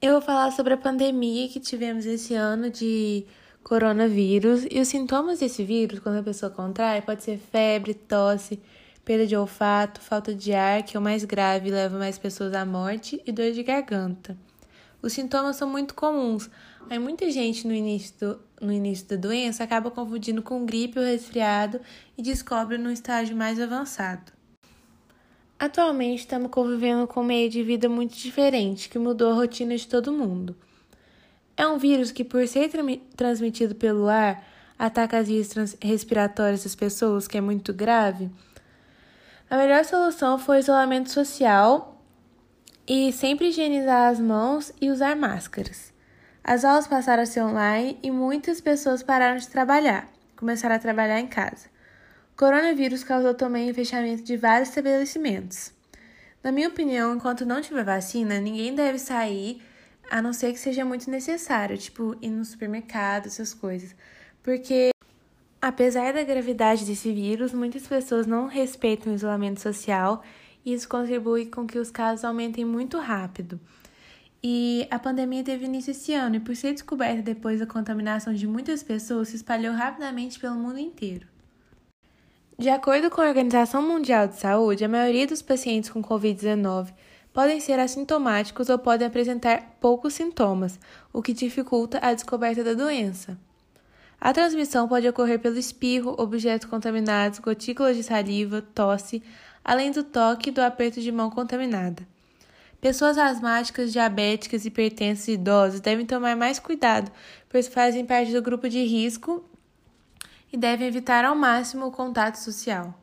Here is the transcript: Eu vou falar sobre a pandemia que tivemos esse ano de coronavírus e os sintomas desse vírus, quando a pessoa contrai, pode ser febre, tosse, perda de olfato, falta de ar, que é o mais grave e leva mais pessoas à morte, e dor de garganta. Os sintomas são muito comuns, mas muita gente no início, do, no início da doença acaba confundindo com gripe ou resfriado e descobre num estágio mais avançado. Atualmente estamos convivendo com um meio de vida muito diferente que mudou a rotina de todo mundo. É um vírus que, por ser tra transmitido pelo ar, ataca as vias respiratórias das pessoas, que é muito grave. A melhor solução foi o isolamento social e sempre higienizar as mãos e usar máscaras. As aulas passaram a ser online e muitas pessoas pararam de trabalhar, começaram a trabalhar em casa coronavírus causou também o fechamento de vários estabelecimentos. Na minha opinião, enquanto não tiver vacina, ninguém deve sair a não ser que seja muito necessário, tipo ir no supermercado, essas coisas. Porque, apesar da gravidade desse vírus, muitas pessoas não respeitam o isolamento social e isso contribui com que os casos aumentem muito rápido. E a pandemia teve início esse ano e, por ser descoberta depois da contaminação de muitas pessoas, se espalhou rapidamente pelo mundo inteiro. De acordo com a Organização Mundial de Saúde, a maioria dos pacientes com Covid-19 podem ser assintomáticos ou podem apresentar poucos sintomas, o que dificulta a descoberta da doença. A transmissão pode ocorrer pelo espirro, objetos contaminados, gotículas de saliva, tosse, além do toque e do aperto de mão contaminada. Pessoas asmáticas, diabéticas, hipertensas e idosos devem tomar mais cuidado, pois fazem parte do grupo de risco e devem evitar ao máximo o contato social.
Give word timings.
Eu 0.00 0.12
vou 0.12 0.20
falar 0.20 0.52
sobre 0.52 0.74
a 0.74 0.76
pandemia 0.76 1.48
que 1.48 1.58
tivemos 1.58 2.06
esse 2.06 2.32
ano 2.32 2.70
de 2.70 3.26
coronavírus 3.64 4.64
e 4.70 4.78
os 4.80 4.86
sintomas 4.86 5.40
desse 5.40 5.64
vírus, 5.64 5.98
quando 5.98 6.20
a 6.20 6.22
pessoa 6.22 6.52
contrai, 6.52 7.02
pode 7.02 7.24
ser 7.24 7.36
febre, 7.36 7.94
tosse, 7.94 8.60
perda 9.04 9.26
de 9.26 9.34
olfato, 9.34 10.00
falta 10.00 10.32
de 10.32 10.54
ar, 10.54 10.84
que 10.84 10.96
é 10.96 11.00
o 11.00 11.02
mais 11.02 11.24
grave 11.24 11.68
e 11.68 11.72
leva 11.72 11.98
mais 11.98 12.16
pessoas 12.16 12.54
à 12.54 12.64
morte, 12.64 13.20
e 13.26 13.32
dor 13.32 13.50
de 13.50 13.64
garganta. 13.64 14.38
Os 15.02 15.14
sintomas 15.14 15.56
são 15.56 15.68
muito 15.68 15.94
comuns, 15.94 16.48
mas 16.88 17.00
muita 17.00 17.28
gente 17.28 17.66
no 17.66 17.74
início, 17.74 18.14
do, 18.20 18.66
no 18.66 18.72
início 18.72 19.04
da 19.08 19.16
doença 19.16 19.64
acaba 19.64 19.90
confundindo 19.90 20.42
com 20.42 20.64
gripe 20.64 21.00
ou 21.00 21.04
resfriado 21.04 21.80
e 22.16 22.22
descobre 22.22 22.78
num 22.78 22.92
estágio 22.92 23.36
mais 23.36 23.60
avançado. 23.60 24.37
Atualmente 25.60 26.20
estamos 26.20 26.52
convivendo 26.52 27.08
com 27.08 27.20
um 27.20 27.24
meio 27.24 27.50
de 27.50 27.64
vida 27.64 27.88
muito 27.88 28.14
diferente 28.16 28.88
que 28.88 28.96
mudou 28.96 29.32
a 29.32 29.34
rotina 29.34 29.76
de 29.76 29.88
todo 29.88 30.12
mundo. 30.12 30.54
É 31.56 31.66
um 31.66 31.76
vírus 31.76 32.12
que, 32.12 32.22
por 32.22 32.46
ser 32.46 32.68
tra 32.68 32.80
transmitido 33.16 33.74
pelo 33.74 34.08
ar, 34.08 34.40
ataca 34.78 35.18
as 35.18 35.26
vias 35.26 35.76
respiratórias 35.82 36.62
das 36.62 36.76
pessoas, 36.76 37.26
que 37.26 37.36
é 37.36 37.40
muito 37.40 37.74
grave. 37.74 38.30
A 39.50 39.56
melhor 39.56 39.84
solução 39.84 40.38
foi 40.38 40.58
o 40.58 40.60
isolamento 40.60 41.10
social 41.10 42.00
e 42.86 43.12
sempre 43.12 43.48
higienizar 43.48 44.12
as 44.12 44.20
mãos 44.20 44.72
e 44.80 44.90
usar 44.90 45.16
máscaras. 45.16 45.92
As 46.44 46.64
aulas 46.64 46.86
passaram 46.86 47.24
a 47.24 47.26
ser 47.26 47.42
online 47.42 47.98
e 48.00 48.12
muitas 48.12 48.60
pessoas 48.60 49.02
pararam 49.02 49.38
de 49.38 49.48
trabalhar, 49.48 50.08
começaram 50.36 50.76
a 50.76 50.78
trabalhar 50.78 51.18
em 51.18 51.26
casa 51.26 51.77
coronavírus 52.38 53.02
causou 53.02 53.34
também 53.34 53.68
o 53.68 53.74
fechamento 53.74 54.22
de 54.22 54.36
vários 54.36 54.68
estabelecimentos. 54.68 55.72
Na 56.40 56.52
minha 56.52 56.68
opinião, 56.68 57.16
enquanto 57.16 57.44
não 57.44 57.60
tiver 57.60 57.82
vacina, 57.82 58.38
ninguém 58.38 58.72
deve 58.76 58.96
sair 59.00 59.60
a 60.08 60.22
não 60.22 60.32
ser 60.32 60.52
que 60.52 60.60
seja 60.60 60.84
muito 60.84 61.10
necessário, 61.10 61.76
tipo 61.76 62.16
ir 62.22 62.30
no 62.30 62.44
supermercado, 62.44 63.26
essas 63.26 63.52
coisas. 63.52 63.94
Porque, 64.40 64.90
apesar 65.60 66.12
da 66.12 66.22
gravidade 66.22 66.84
desse 66.84 67.12
vírus, 67.12 67.52
muitas 67.52 67.88
pessoas 67.88 68.24
não 68.24 68.46
respeitam 68.46 69.12
o 69.12 69.16
isolamento 69.16 69.60
social 69.60 70.22
e 70.64 70.72
isso 70.72 70.88
contribui 70.88 71.46
com 71.46 71.66
que 71.66 71.80
os 71.80 71.90
casos 71.90 72.24
aumentem 72.24 72.64
muito 72.64 72.98
rápido. 72.98 73.58
E 74.40 74.86
a 74.92 74.98
pandemia 75.00 75.42
teve 75.42 75.64
início 75.64 75.90
esse 75.90 76.14
ano 76.14 76.36
e, 76.36 76.40
por 76.40 76.54
ser 76.54 76.72
descoberta 76.72 77.20
depois 77.20 77.58
da 77.58 77.66
contaminação 77.66 78.32
de 78.32 78.46
muitas 78.46 78.84
pessoas, 78.84 79.30
se 79.30 79.36
espalhou 79.36 79.74
rapidamente 79.74 80.38
pelo 80.38 80.54
mundo 80.54 80.78
inteiro. 80.78 81.26
De 82.60 82.68
acordo 82.68 83.08
com 83.08 83.20
a 83.20 83.28
Organização 83.28 83.80
Mundial 83.80 84.26
de 84.26 84.34
Saúde, 84.34 84.84
a 84.84 84.88
maioria 84.88 85.28
dos 85.28 85.40
pacientes 85.40 85.90
com 85.90 86.02
Covid-19 86.02 86.92
podem 87.32 87.60
ser 87.60 87.78
assintomáticos 87.78 88.68
ou 88.68 88.76
podem 88.76 89.06
apresentar 89.06 89.76
poucos 89.80 90.14
sintomas, 90.14 90.76
o 91.12 91.22
que 91.22 91.32
dificulta 91.32 92.00
a 92.02 92.12
descoberta 92.12 92.64
da 92.64 92.74
doença. 92.74 93.38
A 94.20 94.32
transmissão 94.32 94.88
pode 94.88 95.06
ocorrer 95.06 95.38
pelo 95.38 95.56
espirro, 95.56 96.16
objetos 96.18 96.68
contaminados, 96.68 97.38
gotículas 97.38 97.96
de 97.96 98.02
saliva, 98.02 98.60
tosse, 98.60 99.22
além 99.64 99.92
do 99.92 100.02
toque 100.02 100.50
e 100.50 100.52
do 100.52 100.60
aperto 100.60 101.00
de 101.00 101.12
mão 101.12 101.30
contaminada. 101.30 102.04
Pessoas 102.80 103.18
asmáticas, 103.18 103.92
diabéticas, 103.92 104.64
hipertensas 104.64 105.28
e 105.28 105.34
idosos 105.34 105.78
devem 105.78 106.04
tomar 106.04 106.34
mais 106.34 106.58
cuidado, 106.58 107.08
pois 107.48 107.68
fazem 107.68 108.04
parte 108.04 108.32
do 108.32 108.42
grupo 108.42 108.68
de 108.68 108.84
risco 108.84 109.48
e 110.52 110.56
devem 110.56 110.86
evitar 110.86 111.24
ao 111.24 111.34
máximo 111.34 111.86
o 111.86 111.92
contato 111.92 112.36
social. 112.36 112.94